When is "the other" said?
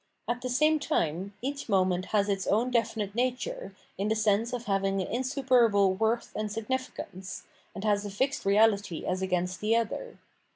9.61-10.17